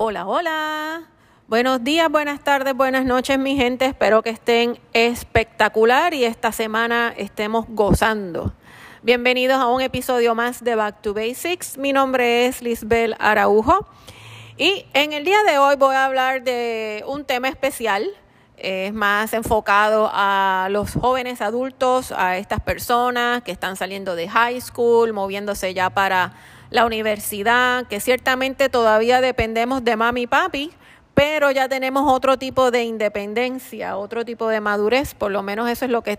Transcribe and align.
Hola, 0.00 0.28
hola. 0.28 1.02
Buenos 1.48 1.82
días, 1.82 2.08
buenas 2.08 2.44
tardes, 2.44 2.72
buenas 2.72 3.04
noches, 3.04 3.36
mi 3.36 3.56
gente. 3.56 3.84
Espero 3.84 4.22
que 4.22 4.30
estén 4.30 4.78
espectacular 4.92 6.14
y 6.14 6.22
esta 6.22 6.52
semana 6.52 7.12
estemos 7.16 7.66
gozando. 7.68 8.52
Bienvenidos 9.02 9.58
a 9.58 9.66
un 9.66 9.80
episodio 9.80 10.36
más 10.36 10.62
de 10.62 10.76
Back 10.76 11.02
to 11.02 11.14
Basics. 11.14 11.78
Mi 11.78 11.92
nombre 11.92 12.46
es 12.46 12.62
Lisbel 12.62 13.16
Araujo 13.18 13.88
y 14.56 14.86
en 14.94 15.12
el 15.12 15.24
día 15.24 15.42
de 15.42 15.58
hoy 15.58 15.74
voy 15.74 15.96
a 15.96 16.04
hablar 16.04 16.44
de 16.44 17.02
un 17.08 17.24
tema 17.24 17.48
especial. 17.48 18.08
Es 18.56 18.94
más 18.94 19.32
enfocado 19.32 20.08
a 20.12 20.68
los 20.70 20.94
jóvenes 20.94 21.40
adultos, 21.40 22.12
a 22.12 22.36
estas 22.36 22.60
personas 22.60 23.42
que 23.42 23.50
están 23.50 23.74
saliendo 23.74 24.14
de 24.14 24.28
high 24.28 24.60
school, 24.60 25.12
moviéndose 25.12 25.74
ya 25.74 25.90
para 25.90 26.34
la 26.70 26.84
universidad, 26.84 27.86
que 27.86 28.00
ciertamente 28.00 28.68
todavía 28.68 29.20
dependemos 29.20 29.84
de 29.84 29.96
mami 29.96 30.22
y 30.22 30.26
papi, 30.26 30.72
pero 31.14 31.50
ya 31.50 31.68
tenemos 31.68 32.12
otro 32.12 32.38
tipo 32.38 32.70
de 32.70 32.84
independencia, 32.84 33.96
otro 33.96 34.24
tipo 34.24 34.48
de 34.48 34.60
madurez, 34.60 35.14
por 35.14 35.30
lo 35.30 35.42
menos 35.42 35.68
eso 35.68 35.84
es 35.84 35.90
lo 35.90 36.02
que 36.02 36.18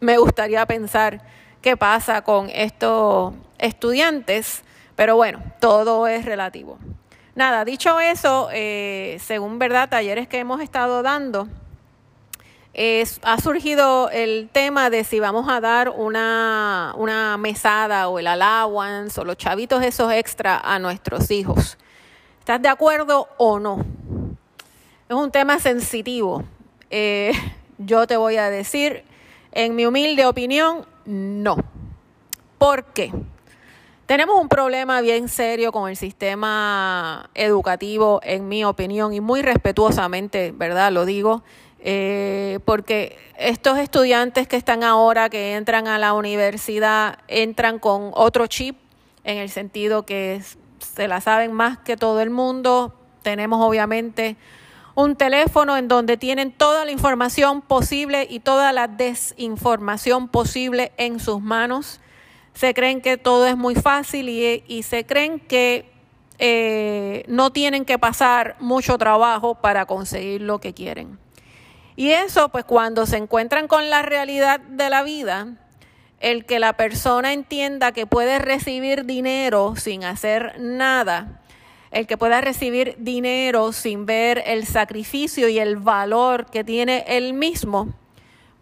me 0.00 0.18
gustaría 0.18 0.64
pensar 0.66 1.20
que 1.60 1.76
pasa 1.76 2.22
con 2.22 2.48
estos 2.50 3.34
estudiantes, 3.58 4.62
pero 4.94 5.16
bueno, 5.16 5.42
todo 5.60 6.06
es 6.06 6.24
relativo. 6.24 6.78
Nada, 7.34 7.64
dicho 7.64 8.00
eso, 8.00 8.48
eh, 8.52 9.18
según 9.20 9.58
verdad, 9.58 9.88
talleres 9.88 10.28
que 10.28 10.38
hemos 10.38 10.60
estado 10.60 11.02
dando, 11.02 11.48
ha 13.22 13.40
surgido 13.40 14.08
el 14.10 14.48
tema 14.52 14.88
de 14.88 15.02
si 15.02 15.18
vamos 15.18 15.48
a 15.48 15.60
dar 15.60 15.88
una, 15.88 16.94
mesada 17.36 18.08
o 18.08 18.20
el 18.20 18.28
allowance 18.28 19.20
o 19.20 19.24
los 19.24 19.36
chavitos 19.36 19.82
esos 19.82 20.12
extra 20.12 20.60
a 20.60 20.78
nuestros 20.78 21.32
hijos. 21.32 21.76
¿Estás 22.38 22.62
de 22.62 22.68
acuerdo 22.68 23.28
o 23.36 23.58
no? 23.58 23.84
Es 25.08 25.16
un 25.16 25.32
tema 25.32 25.58
sensitivo. 25.58 26.44
Eh, 26.90 27.32
yo 27.78 28.06
te 28.06 28.16
voy 28.16 28.36
a 28.36 28.48
decir, 28.48 29.02
en 29.50 29.74
mi 29.74 29.84
humilde 29.84 30.24
opinión, 30.24 30.86
no. 31.04 31.56
¿Por 32.58 32.84
qué? 32.84 33.12
Tenemos 34.06 34.40
un 34.40 34.48
problema 34.48 35.00
bien 35.00 35.28
serio 35.28 35.72
con 35.72 35.90
el 35.90 35.96
sistema 35.96 37.28
educativo, 37.34 38.20
en 38.22 38.48
mi 38.48 38.64
opinión, 38.64 39.12
y 39.12 39.20
muy 39.20 39.42
respetuosamente, 39.42 40.52
¿verdad? 40.56 40.92
Lo 40.92 41.04
digo, 41.04 41.42
eh, 41.80 42.58
porque 42.64 43.18
estos 43.38 43.78
estudiantes 43.78 44.48
que 44.48 44.56
están 44.56 44.82
ahora, 44.82 45.28
que 45.30 45.54
entran 45.54 45.86
a 45.86 45.98
la 45.98 46.12
universidad, 46.12 47.18
entran 47.28 47.78
con 47.78 48.10
otro 48.14 48.46
chip, 48.46 48.76
en 49.24 49.38
el 49.38 49.50
sentido 49.50 50.06
que 50.06 50.42
se 50.78 51.06
la 51.08 51.20
saben 51.20 51.52
más 51.52 51.78
que 51.78 51.96
todo 51.96 52.20
el 52.20 52.30
mundo. 52.30 52.94
Tenemos 53.22 53.64
obviamente 53.64 54.36
un 54.94 55.14
teléfono 55.14 55.76
en 55.76 55.86
donde 55.86 56.16
tienen 56.16 56.50
toda 56.50 56.84
la 56.84 56.90
información 56.90 57.60
posible 57.62 58.26
y 58.28 58.40
toda 58.40 58.72
la 58.72 58.88
desinformación 58.88 60.28
posible 60.28 60.92
en 60.96 61.20
sus 61.20 61.40
manos. 61.40 62.00
Se 62.54 62.74
creen 62.74 63.00
que 63.00 63.16
todo 63.16 63.46
es 63.46 63.56
muy 63.56 63.76
fácil 63.76 64.28
y, 64.28 64.82
se 64.82 65.06
creen 65.06 65.38
que 65.38 65.88
eh, 66.40 67.24
no 67.28 67.52
tienen 67.52 67.84
que 67.84 67.98
pasar 67.98 68.56
mucho 68.58 68.98
trabajo 68.98 69.54
para 69.54 69.86
conseguir 69.86 70.40
lo 70.40 70.58
que 70.58 70.74
quieren. 70.74 71.18
Y 71.98 72.12
eso, 72.12 72.48
pues 72.50 72.64
cuando 72.64 73.06
se 73.06 73.16
encuentran 73.16 73.66
con 73.66 73.90
la 73.90 74.02
realidad 74.02 74.60
de 74.60 74.88
la 74.88 75.02
vida, 75.02 75.48
el 76.20 76.44
que 76.44 76.60
la 76.60 76.74
persona 76.74 77.32
entienda 77.32 77.90
que 77.90 78.06
puede 78.06 78.38
recibir 78.38 79.04
dinero 79.04 79.74
sin 79.74 80.04
hacer 80.04 80.60
nada, 80.60 81.42
el 81.90 82.06
que 82.06 82.16
pueda 82.16 82.40
recibir 82.40 82.94
dinero 83.00 83.72
sin 83.72 84.06
ver 84.06 84.44
el 84.46 84.64
sacrificio 84.64 85.48
y 85.48 85.58
el 85.58 85.74
valor 85.74 86.46
que 86.46 86.62
tiene 86.62 87.04
él 87.08 87.32
mismo, 87.32 87.92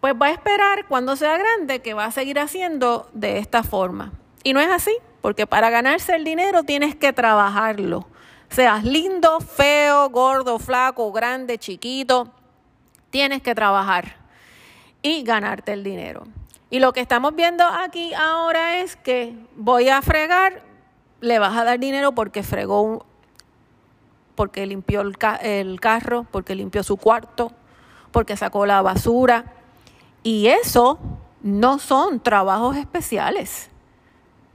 pues 0.01 0.15
va 0.19 0.25
a 0.25 0.31
esperar 0.31 0.87
cuando 0.87 1.15
sea 1.15 1.37
grande 1.37 1.83
que 1.83 1.93
va 1.93 2.05
a 2.05 2.11
seguir 2.11 2.39
haciendo 2.39 3.07
de 3.13 3.37
esta 3.37 3.61
forma. 3.61 4.13
Y 4.41 4.53
no 4.53 4.61
es 4.61 4.69
así, 4.71 4.97
porque 5.21 5.45
para 5.45 5.69
ganarse 5.69 6.15
el 6.15 6.23
dinero 6.23 6.63
tienes 6.63 6.95
que 6.95 7.13
trabajarlo. 7.13 8.07
Seas 8.49 8.83
lindo, 8.83 9.41
feo, 9.41 10.09
gordo, 10.09 10.57
flaco, 10.57 11.11
grande, 11.11 11.59
chiquito, 11.59 12.33
tienes 13.09 13.41
que 13.41 13.55
trabajar 13.55 14.15
y 15.01 15.23
ganarte 15.23 15.73
el 15.73 15.83
dinero. 15.83 16.23
Y 16.69 16.79
lo 16.79 16.91
que 16.93 16.99
estamos 16.99 17.35
viendo 17.35 17.63
aquí 17.63 18.13
ahora 18.13 18.79
es 18.79 18.95
que 18.95 19.35
voy 19.55 19.89
a 19.89 20.01
fregar, 20.01 20.63
le 21.21 21.39
vas 21.39 21.55
a 21.55 21.63
dar 21.63 21.79
dinero 21.79 22.11
porque 22.11 22.43
fregó, 22.43 23.05
porque 24.35 24.65
limpió 24.65 25.01
el, 25.01 25.15
el 25.41 25.79
carro, 25.79 26.25
porque 26.31 26.55
limpió 26.55 26.83
su 26.83 26.97
cuarto, 26.97 27.51
porque 28.11 28.35
sacó 28.35 28.65
la 28.65 28.81
basura. 28.81 29.45
Y 30.23 30.47
eso 30.47 30.99
no 31.41 31.79
son 31.79 32.19
trabajos 32.19 32.75
especiales. 32.75 33.69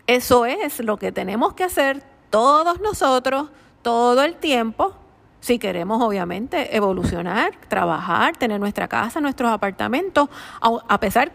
Eso 0.07 0.45
es 0.45 0.81
lo 0.81 0.99
que 0.99 1.13
tenemos 1.13 1.55
que 1.55 1.65
hacer 1.65 2.03
todos 2.29 2.81
nosotros 2.81 3.51
todo 3.83 4.23
el 4.23 4.37
tiempo 4.37 4.95
si 5.43 5.59
queremos 5.59 6.01
obviamente 6.01 6.75
evolucionar, 6.77 7.51
trabajar, 7.67 8.37
tener 8.37 8.61
nuestra 8.61 8.87
casa, 8.87 9.21
nuestros 9.21 9.51
apartamentos, 9.51 10.29
a 10.61 11.01
pesar, 11.01 11.33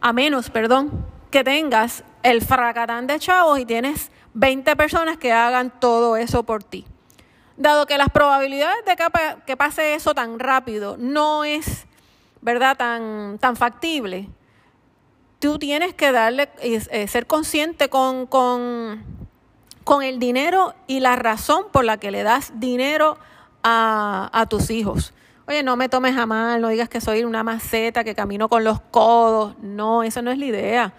a 0.00 0.12
menos, 0.14 0.48
perdón, 0.48 1.04
que 1.30 1.44
tengas 1.44 2.02
el 2.22 2.40
fracatán 2.40 3.06
de 3.06 3.18
chavos 3.18 3.58
y 3.58 3.66
tienes 3.66 4.10
20 4.32 4.74
personas 4.74 5.18
que 5.18 5.32
hagan 5.32 5.70
todo 5.78 6.16
eso 6.16 6.44
por 6.44 6.64
ti. 6.64 6.86
Dado 7.58 7.84
que 7.84 7.98
las 7.98 8.08
probabilidades 8.08 8.82
de 8.86 8.96
que, 9.44 9.56
pase 9.58 9.92
eso 9.94 10.14
tan 10.14 10.38
rápido 10.38 10.96
no 10.98 11.44
es, 11.44 11.86
¿verdad?, 12.40 12.74
tan, 12.78 13.36
tan 13.38 13.56
factible, 13.56 14.30
tú 15.40 15.58
tienes 15.58 15.92
que 15.92 16.10
darle, 16.10 16.48
eh, 16.62 17.06
ser 17.06 17.26
consciente 17.26 17.90
con, 17.90 18.26
con 18.26 19.17
con 19.88 20.02
el 20.02 20.18
dinero 20.18 20.74
y 20.86 21.00
la 21.00 21.16
razón 21.16 21.64
por 21.72 21.82
la 21.82 21.96
que 21.96 22.10
le 22.10 22.22
das 22.22 22.52
dinero 22.56 23.16
a, 23.64 24.46
tus 24.50 24.68
hijos. 24.68 25.14
Oye, 25.46 25.62
no 25.62 25.76
me 25.76 25.88
tomes 25.88 26.14
a 26.14 26.26
mal, 26.26 26.60
no 26.60 26.68
digas 26.68 26.90
que 26.90 27.00
soy 27.00 27.24
una 27.24 27.42
maceta 27.42 28.04
que 28.04 28.14
camino 28.14 28.50
con 28.50 28.64
los 28.64 28.82
codos. 28.90 29.56
No, 29.62 30.02
esa 30.02 30.20
no 30.20 30.30
es 30.30 30.36
la 30.36 30.44
idea. 30.44 30.92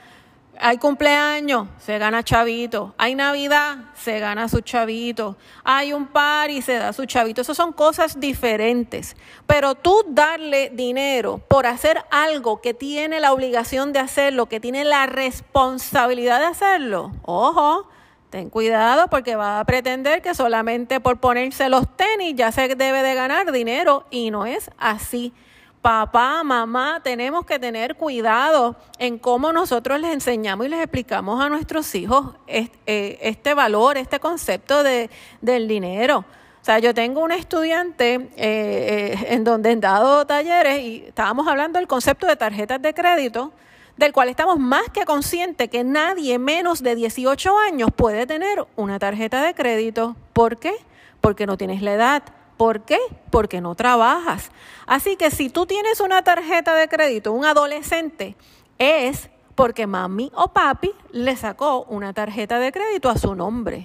Hay 0.59 0.79
cumpleaños, 0.79 1.67
se 1.77 1.99
gana 1.99 2.23
chavito. 2.23 2.95
Hay 2.97 3.13
Navidad, 3.13 3.77
se 3.93 4.19
gana 4.19 4.49
su 4.49 4.61
chavito. 4.61 5.37
Hay 5.63 5.93
un 5.93 6.07
par 6.07 6.49
y 6.49 6.63
se 6.63 6.73
da 6.73 6.91
su 6.91 7.05
chavito. 7.05 7.41
Esas 7.41 7.57
son 7.57 7.73
cosas 7.73 8.19
diferentes. 8.19 9.15
Pero 9.45 9.75
tú 9.75 10.03
darle 10.07 10.71
dinero 10.73 11.39
por 11.47 11.67
hacer 11.67 12.03
algo 12.09 12.59
que 12.59 12.73
tiene 12.73 13.19
la 13.19 13.33
obligación 13.33 13.93
de 13.93 13.99
hacerlo, 13.99 14.47
que 14.47 14.59
tiene 14.59 14.83
la 14.83 15.05
responsabilidad 15.05 16.39
de 16.39 16.45
hacerlo, 16.47 17.11
ojo, 17.21 17.87
Ten 18.29 18.51
cuidado 18.51 19.07
porque 19.07 19.35
va 19.35 19.59
a 19.59 19.65
pretender 19.65 20.21
que 20.21 20.35
solamente 20.35 20.99
por 20.99 21.19
ponerse 21.19 21.67
los 21.67 21.87
tenis 21.97 22.35
ya 22.35 22.51
se 22.51 22.75
debe 22.75 23.01
de 23.01 23.15
ganar 23.15 23.51
dinero 23.51 24.05
y 24.11 24.29
no 24.29 24.45
es 24.45 24.69
así. 24.77 25.33
Papá, 25.81 26.43
mamá, 26.43 26.99
tenemos 27.03 27.45
que 27.45 27.57
tener 27.57 27.95
cuidado 27.95 28.75
en 28.99 29.17
cómo 29.17 29.51
nosotros 29.51 29.99
les 29.99 30.13
enseñamos 30.13 30.67
y 30.67 30.69
les 30.69 30.81
explicamos 30.81 31.41
a 31.41 31.49
nuestros 31.49 31.95
hijos 31.95 32.35
eh, 32.47 32.69
este, 32.85 33.53
valor, 33.53 33.97
este 33.97 34.19
concepto 34.19 34.83
de, 34.83 35.09
del 35.41 35.67
dinero. 35.67 36.19
O 36.19 36.65
sea, 36.65 36.79
yo 36.79 36.93
tengo 36.93 37.21
un 37.21 37.31
estudiante 37.31 38.15
eh, 38.15 38.29
eh, 38.35 39.27
en 39.29 39.43
donde 39.43 39.71
he 39.71 39.75
dado 39.77 40.27
talleres 40.27 40.83
y 40.83 41.05
estábamos 41.07 41.47
hablando 41.47 41.79
del 41.79 41.87
concepto 41.87 42.27
de 42.27 42.35
tarjetas 42.35 42.81
de 42.81 42.93
crédito 42.93 43.53
del 43.99 44.13
cual 44.13 44.29
estamos 44.29 44.57
más 44.59 44.89
que 44.93 45.03
conscientes 45.03 45.69
que 45.69 45.83
nadie 45.83 46.39
menos 46.39 46.81
de 46.81 46.95
18 46.95 47.57
años 47.57 47.89
puede 47.93 48.25
tener 48.25 48.65
una 48.77 48.97
tarjeta 48.97 49.43
de 49.43 49.53
crédito. 49.53 50.15
¿Por 50.31 50.57
qué? 50.57 50.73
Porque 51.19 51.45
no 51.45 51.57
tienes 51.57 51.81
la 51.81 51.93
edad. 51.93 52.23
¿Por 52.55 52.85
qué? 52.85 52.97
Porque 53.29 53.59
no 53.59 53.75
trabajas. 53.75 54.51
Así 54.87 55.17
que 55.17 55.31
si 55.31 55.49
tú 55.49 55.65
tienes 55.65 55.99
una 55.99 56.23
tarjeta 56.23 56.75
de 56.75 56.87
crédito, 56.87 57.33
un 57.33 57.43
adolescente, 57.43 58.37
es 58.77 59.29
porque 59.53 59.85
mami 59.85 60.31
o 60.33 60.47
papi 60.47 60.93
le 61.11 61.35
sacó 61.35 61.83
una 61.89 62.13
tarjeta 62.13 62.57
de 62.57 62.71
crédito 62.71 63.09
a 63.09 63.17
su 63.17 63.35
nombre. 63.35 63.83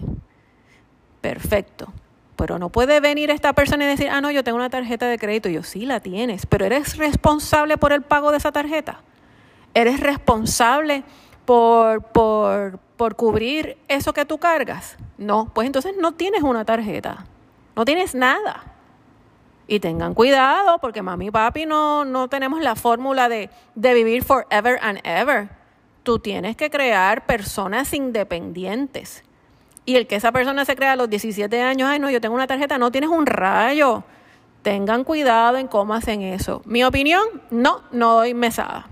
Perfecto. 1.21 1.93
Pero 2.37 2.61
no 2.61 2.69
puede 2.69 3.01
venir 3.01 3.31
esta 3.31 3.53
persona 3.53 3.83
y 3.83 3.89
decir, 3.89 4.11
ah, 4.11 4.21
no, 4.21 4.31
yo 4.31 4.45
tengo 4.45 4.59
una 4.59 4.71
tarjeta 4.71 5.09
de 5.09 5.19
crédito. 5.19 5.49
yo 5.49 5.65
sí 5.65 5.87
la 5.87 5.99
tienes, 5.99 6.47
pero 6.47 6.67
eres 6.67 6.99
responsable 6.99 7.79
por 7.79 7.93
el 7.93 8.03
pago 8.03 8.31
de 8.31 8.37
esa 8.37 8.53
tarjeta. 8.53 9.03
¿Eres 9.75 9.99
responsable 9.99 11.03
por, 11.45 12.03
por, 12.03 12.79
por 12.97 13.17
cubrir 13.17 13.77
eso 13.89 14.13
que 14.13 14.25
tú 14.25 14.39
cargas? 14.39 14.97
No, 15.19 15.51
pues 15.53 15.67
entonces 15.67 15.95
no 15.99 16.13
tienes 16.13 16.43
una 16.43 16.65
tarjeta, 16.65 17.27
no 17.75 17.85
tienes 17.85 18.15
nada. 18.15 18.65
Y 19.67 19.81
tengan 19.81 20.15
cuidado 20.15 20.79
porque 20.79 21.03
mami 21.03 21.27
y 21.27 21.31
papi 21.31 21.67
no, 21.67 22.05
no 22.05 22.29
tenemos 22.29 22.61
la 22.61 22.77
fórmula 22.77 23.29
de, 23.29 23.51
de 23.75 23.95
vivir 23.95 24.23
forever 24.23 24.79
and 24.83 25.01
ever. 25.05 25.49
Tú 26.03 26.19
tienes 26.19 26.55
que 26.55 26.71
crear 26.71 27.27
personas 27.27 27.93
independientes. 27.95 29.25
Y 29.87 29.97
el 29.97 30.07
que 30.07 30.17
esa 30.17 30.33
persona 30.33 30.65
se 30.65 30.77
crea 30.77 30.93
a 30.93 30.97
los 30.97 31.11
17 31.11 31.63
años, 31.63 31.89
ay 31.89 31.99
no, 31.99 32.11
yo 32.11 32.21
tengo 32.21 32.35
una 32.35 32.47
tarjeta, 32.47 32.79
no 32.79 32.93
tienes 32.93 33.11
un 33.11 33.27
rayo. 33.27 34.05
Tengan 34.63 35.05
cuidado 35.05 35.59
en 35.59 35.67
cómo 35.67 35.95
hacen 35.95 36.23
eso. 36.23 36.63
Mi 36.65 36.85
opinión, 36.85 37.25
no, 37.51 37.83
no 37.91 38.15
doy 38.15 38.35
mesada. 38.35 38.87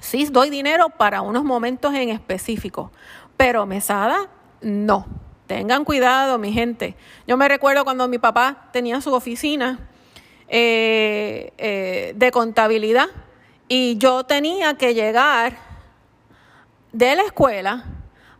Sí 0.00 0.26
doy 0.26 0.50
dinero 0.50 0.90
para 0.90 1.22
unos 1.22 1.44
momentos 1.44 1.94
en 1.94 2.10
específico, 2.10 2.92
pero 3.36 3.66
mesada, 3.66 4.28
no. 4.60 5.06
Tengan 5.46 5.84
cuidado, 5.84 6.38
mi 6.38 6.52
gente. 6.52 6.94
Yo 7.26 7.38
me 7.38 7.48
recuerdo 7.48 7.84
cuando 7.84 8.06
mi 8.06 8.18
papá 8.18 8.68
tenía 8.70 9.00
su 9.00 9.14
oficina 9.14 9.78
eh, 10.46 11.52
eh, 11.56 12.12
de 12.14 12.30
contabilidad 12.30 13.06
y 13.66 13.96
yo 13.96 14.24
tenía 14.24 14.74
que 14.74 14.94
llegar 14.94 15.56
de 16.92 17.16
la 17.16 17.22
escuela 17.22 17.84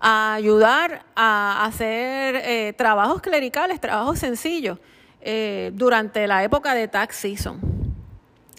a 0.00 0.34
ayudar 0.34 1.06
a 1.16 1.64
hacer 1.64 2.37
eh, 2.44 2.75
trabajos 2.76 3.22
clericales, 3.22 3.81
trabajos 3.81 4.19
sencillos, 4.19 4.78
durante 5.72 6.26
la 6.26 6.43
época 6.43 6.72
de 6.72 6.88
tax 6.88 7.16
season. 7.16 7.61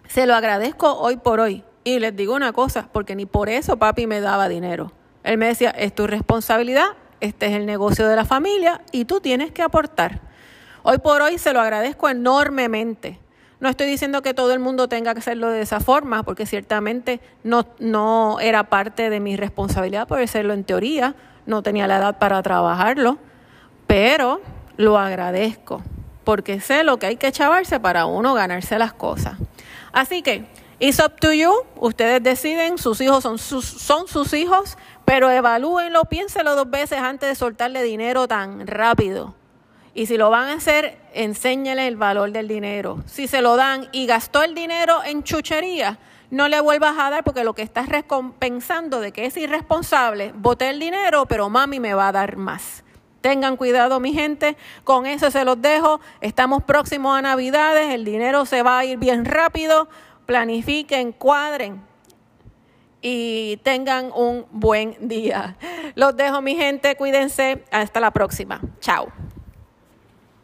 Se 0.07 0.27
lo 0.27 0.35
agradezco 0.35 0.93
hoy 0.99 1.17
por 1.17 1.39
hoy. 1.39 1.63
Y 1.89 1.97
les 1.97 2.15
digo 2.15 2.35
una 2.35 2.53
cosa, 2.53 2.87
porque 2.91 3.15
ni 3.15 3.25
por 3.25 3.49
eso 3.49 3.77
papi 3.77 4.05
me 4.05 4.21
daba 4.21 4.47
dinero. 4.47 4.91
Él 5.23 5.39
me 5.39 5.47
decía, 5.47 5.71
es 5.71 5.95
tu 5.95 6.05
responsabilidad, 6.05 6.89
este 7.19 7.47
es 7.47 7.53
el 7.53 7.65
negocio 7.65 8.07
de 8.07 8.15
la 8.15 8.25
familia 8.25 8.81
y 8.91 9.05
tú 9.05 9.21
tienes 9.21 9.51
que 9.51 9.63
aportar. 9.63 10.21
Hoy 10.83 10.99
por 10.99 11.23
hoy 11.23 11.39
se 11.39 11.51
lo 11.51 11.59
agradezco 11.59 12.07
enormemente. 12.07 13.17
No 13.59 13.69
estoy 13.69 13.87
diciendo 13.87 14.21
que 14.21 14.35
todo 14.35 14.53
el 14.53 14.59
mundo 14.59 14.87
tenga 14.87 15.15
que 15.15 15.19
hacerlo 15.21 15.49
de 15.49 15.61
esa 15.61 15.79
forma, 15.79 16.21
porque 16.21 16.45
ciertamente 16.45 17.21
no, 17.43 17.65
no 17.79 18.39
era 18.39 18.65
parte 18.65 19.09
de 19.09 19.19
mi 19.19 19.35
responsabilidad 19.35 20.07
por 20.07 20.19
hacerlo 20.19 20.53
en 20.53 20.65
teoría, 20.65 21.15
no 21.47 21.63
tenía 21.63 21.87
la 21.87 21.97
edad 21.97 22.19
para 22.19 22.43
trabajarlo, 22.43 23.17
pero 23.87 24.41
lo 24.77 24.99
agradezco, 24.99 25.81
porque 26.23 26.61
sé 26.61 26.83
lo 26.83 26.99
que 26.99 27.07
hay 27.07 27.15
que 27.15 27.31
chavarse 27.31 27.79
para 27.79 28.05
uno 28.05 28.35
ganarse 28.35 28.77
las 28.77 28.93
cosas. 28.93 29.39
Así 29.91 30.21
que, 30.21 30.45
it's 30.79 30.99
up 30.99 31.19
to 31.19 31.33
you, 31.33 31.51
ustedes 31.77 32.23
deciden, 32.23 32.77
sus 32.77 33.01
hijos 33.01 33.23
son 33.23 33.37
sus, 33.37 33.65
son 33.65 34.07
sus 34.07 34.33
hijos, 34.33 34.77
pero 35.05 35.29
evalúenlo, 35.29 36.05
piénselo 36.05 36.55
dos 36.55 36.69
veces 36.69 36.99
antes 36.99 37.29
de 37.29 37.35
soltarle 37.35 37.83
dinero 37.83 38.27
tan 38.27 38.67
rápido. 38.67 39.35
Y 39.93 40.05
si 40.05 40.17
lo 40.17 40.29
van 40.29 40.49
a 40.49 40.53
hacer, 40.53 40.97
enséñele 41.13 41.87
el 41.87 41.97
valor 41.97 42.31
del 42.31 42.47
dinero. 42.47 43.03
Si 43.05 43.27
se 43.27 43.41
lo 43.41 43.55
dan 43.55 43.89
y 43.91 44.05
gastó 44.05 44.43
el 44.43 44.53
dinero 44.53 45.03
en 45.03 45.23
chuchería, 45.23 45.99
no 46.31 46.47
le 46.47 46.61
vuelvas 46.61 46.95
a 46.99 47.09
dar 47.09 47.23
porque 47.23 47.43
lo 47.43 47.53
que 47.53 47.63
estás 47.63 47.89
recompensando 47.89 49.01
de 49.01 49.11
que 49.11 49.25
es 49.25 49.35
irresponsable, 49.35 50.31
boté 50.35 50.69
el 50.69 50.79
dinero, 50.79 51.25
pero 51.25 51.49
mami 51.49 51.79
me 51.79 51.95
va 51.95 52.09
a 52.09 52.11
dar 52.11 52.37
más. 52.37 52.83
Tengan 53.21 53.57
cuidado, 53.57 53.99
mi 53.99 54.13
gente. 54.13 54.55
Con 54.83 55.05
eso 55.05 55.29
se 55.31 55.43
los 55.43 55.61
dejo. 55.61 55.99
Estamos 56.21 56.63
próximos 56.63 57.17
a 57.17 57.21
Navidades. 57.21 57.93
El 57.93 58.05
dinero 58.05 58.45
se 58.45 58.63
va 58.63 58.79
a 58.79 58.85
ir 58.85 58.97
bien 58.97 59.25
rápido. 59.25 59.89
Planifiquen, 60.29 61.11
cuadren 61.11 61.81
y 63.01 63.57
tengan 63.63 64.11
un 64.13 64.45
buen 64.51 64.95
día. 65.07 65.57
Los 65.95 66.15
dejo, 66.15 66.39
mi 66.43 66.55
gente. 66.55 66.95
Cuídense. 66.95 67.63
Hasta 67.71 67.99
la 67.99 68.11
próxima. 68.11 68.61
Chao. 68.79 69.07